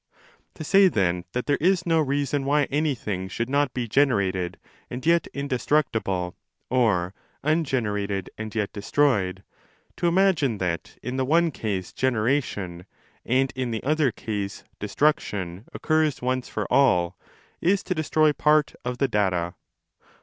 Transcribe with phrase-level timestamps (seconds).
[0.55, 4.57] To say then that there is no reason why anything should not be generated
[4.89, 6.35] and yet indestructible
[6.71, 9.43] or 5 ungenerated and yet destroyed,
[9.97, 12.87] to imagine that in the one case generation
[13.25, 17.15] and in the other case destruction occurs once for all,
[17.61, 19.53] is to destroy part of the data.